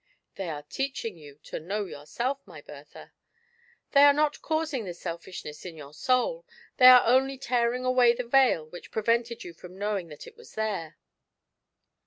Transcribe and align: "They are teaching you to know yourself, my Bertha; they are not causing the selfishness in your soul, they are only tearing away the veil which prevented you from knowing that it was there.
"They 0.35 0.49
are 0.49 0.63
teaching 0.63 1.15
you 1.15 1.37
to 1.43 1.59
know 1.59 1.85
yourself, 1.85 2.39
my 2.47 2.59
Bertha; 2.59 3.13
they 3.91 4.01
are 4.03 4.13
not 4.13 4.41
causing 4.41 4.83
the 4.83 4.95
selfishness 4.95 5.63
in 5.63 5.77
your 5.77 5.93
soul, 5.93 6.43
they 6.77 6.87
are 6.87 7.05
only 7.05 7.37
tearing 7.37 7.85
away 7.85 8.13
the 8.13 8.23
veil 8.23 8.65
which 8.67 8.89
prevented 8.89 9.43
you 9.43 9.53
from 9.53 9.77
knowing 9.77 10.07
that 10.07 10.25
it 10.25 10.35
was 10.35 10.55
there. 10.55 10.97